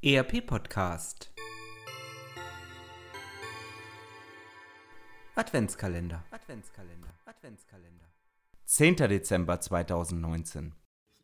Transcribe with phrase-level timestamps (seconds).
[0.00, 1.32] ERP Podcast.
[5.34, 6.22] Adventskalender.
[6.30, 7.08] Adventskalender.
[7.24, 8.04] Adventskalender.
[8.64, 8.94] 10.
[8.94, 10.72] Dezember 2019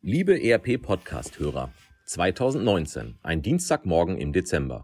[0.01, 1.71] Liebe ERP Podcast Hörer
[2.07, 4.83] 2019 ein Dienstagmorgen im Dezember.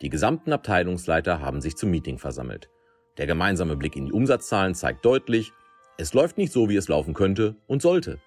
[0.00, 2.70] Die gesamten Abteilungsleiter haben sich zum Meeting versammelt.
[3.18, 5.52] Der gemeinsame Blick in die Umsatzzahlen zeigt deutlich
[5.98, 8.22] es läuft nicht so wie es laufen könnte und sollte.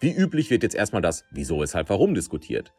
[0.00, 2.72] Wie üblich wird jetzt erstmal das Wieso, Weshalb, Warum diskutiert.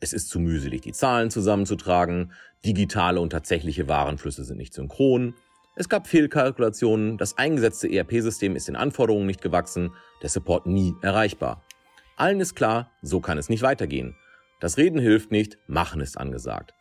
[0.00, 2.32] Es ist zu mühselig, die Zahlen zusammenzutragen,
[2.64, 5.34] digitale und tatsächliche Warenflüsse sind nicht synchron,
[5.78, 11.62] es gab Fehlkalkulationen, das eingesetzte ERP-System ist den Anforderungen nicht gewachsen, der Support nie erreichbar.
[12.16, 14.16] Allen ist klar, so kann es nicht weitergehen.
[14.58, 16.72] Das Reden hilft nicht, Machen ist angesagt.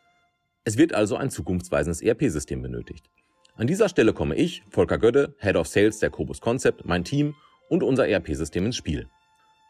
[0.63, 3.09] Es wird also ein zukunftsweisendes ERP-System benötigt.
[3.57, 7.35] An dieser Stelle komme ich, Volker Gödde, Head of Sales der Cobus Concept, mein Team
[7.68, 9.09] und unser ERP-System ins Spiel.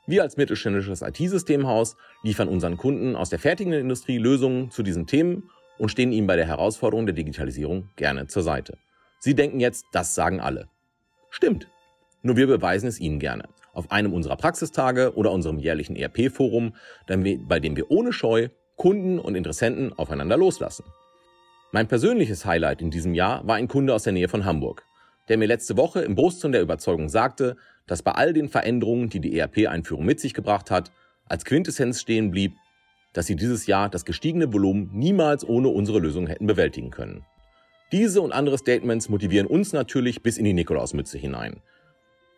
[0.08, 5.50] Wir als mittelständisches IT-Systemhaus liefern unseren Kunden aus der fertigenden Industrie Lösungen zu diesen Themen
[5.80, 8.78] und stehen ihnen bei der Herausforderung der Digitalisierung gerne zur Seite.
[9.20, 10.68] Sie denken jetzt, das sagen alle.
[11.32, 11.68] Stimmt.
[12.22, 13.50] Nur wir beweisen es Ihnen gerne.
[13.74, 16.76] Auf einem unserer Praxistage oder unserem jährlichen ERP-Forum,
[17.08, 20.86] bei dem wir ohne Scheu Kunden und Interessenten aufeinander loslassen.
[21.72, 24.84] Mein persönliches Highlight in diesem Jahr war ein Kunde aus der Nähe von Hamburg,
[25.28, 29.20] der mir letzte Woche im Brustton der Überzeugung sagte, dass bei all den Veränderungen, die
[29.20, 30.92] die ERP-Einführung mit sich gebracht hat,
[31.28, 32.54] als Quintessenz stehen blieb,
[33.14, 37.26] dass sie dieses Jahr das gestiegene Volumen niemals ohne unsere Lösung hätten bewältigen können.
[37.92, 41.62] Diese und andere Statements motivieren uns natürlich bis in die Nikolausmütze hinein.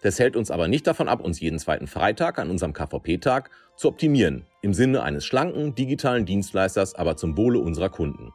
[0.01, 3.87] Das hält uns aber nicht davon ab, uns jeden zweiten Freitag an unserem KVP-Tag zu
[3.87, 8.31] optimieren, im Sinne eines schlanken, digitalen Dienstleisters, aber zum Wohle unserer Kunden.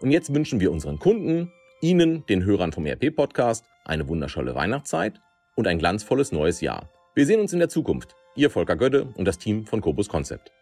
[0.00, 1.50] Und jetzt wünschen wir unseren Kunden,
[1.82, 5.18] Ihnen, den Hörern vom ERP-Podcast, eine wundervolle Weihnachtszeit
[5.56, 6.90] und ein glanzvolles neues Jahr.
[7.14, 8.14] Wir sehen uns in der Zukunft.
[8.36, 10.52] Ihr Volker Gödde und das Team von Cobus Concept.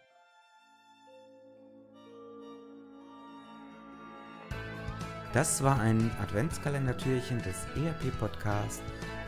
[5.33, 8.81] Das war ein Adventskalendertürchen des ERP-Podcasts.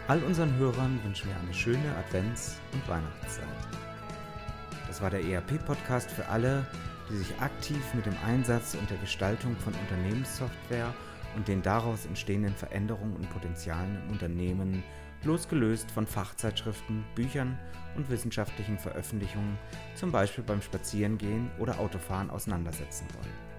[0.08, 3.43] All unseren Hörern wünschen wir eine schöne Advents- und Weihnachtszeit.
[4.87, 6.66] Das war der ERP-Podcast für alle,
[7.10, 10.93] die sich aktiv mit dem Einsatz und der Gestaltung von Unternehmenssoftware
[11.36, 14.83] und den daraus entstehenden Veränderungen und Potenzialen im Unternehmen
[15.23, 17.58] losgelöst von Fachzeitschriften, Büchern
[17.95, 19.58] und wissenschaftlichen Veröffentlichungen,
[19.95, 23.52] zum Beispiel beim Spazierengehen oder Autofahren auseinandersetzen wollen.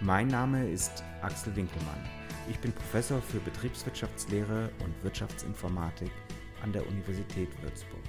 [0.00, 2.08] Mein Name ist Axel Winkelmann.
[2.48, 6.12] Ich bin Professor für Betriebswirtschaftslehre und Wirtschaftsinformatik
[6.62, 8.04] an der Universität Würzburg.